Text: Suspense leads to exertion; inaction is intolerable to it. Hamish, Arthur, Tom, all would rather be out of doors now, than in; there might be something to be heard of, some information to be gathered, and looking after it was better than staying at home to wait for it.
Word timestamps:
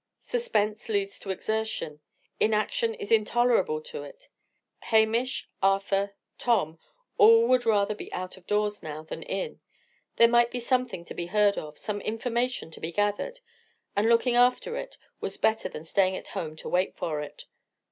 Suspense 0.19 0.89
leads 0.89 1.19
to 1.19 1.29
exertion; 1.29 1.99
inaction 2.39 2.95
is 2.95 3.11
intolerable 3.11 3.79
to 3.81 4.01
it. 4.01 4.29
Hamish, 4.85 5.47
Arthur, 5.61 6.15
Tom, 6.39 6.79
all 7.19 7.45
would 7.45 7.67
rather 7.67 7.93
be 7.93 8.11
out 8.11 8.35
of 8.35 8.47
doors 8.47 8.81
now, 8.81 9.03
than 9.03 9.21
in; 9.21 9.61
there 10.15 10.27
might 10.27 10.49
be 10.49 10.59
something 10.59 11.05
to 11.05 11.13
be 11.13 11.27
heard 11.27 11.55
of, 11.55 11.77
some 11.77 12.01
information 12.01 12.71
to 12.71 12.79
be 12.81 12.91
gathered, 12.91 13.41
and 13.95 14.09
looking 14.09 14.35
after 14.35 14.75
it 14.75 14.97
was 15.19 15.37
better 15.37 15.69
than 15.69 15.83
staying 15.83 16.15
at 16.17 16.29
home 16.29 16.55
to 16.55 16.67
wait 16.67 16.95
for 16.97 17.19
it. 17.21 17.45